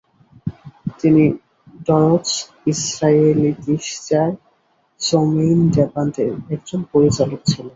[0.99, 1.23] তিনি
[1.87, 4.29] ডয়চ-ইস্রায়েলিতিশ্চার
[5.01, 7.67] জেমেইনডেবান্ড এর একজন পরিচালক ছিলেন।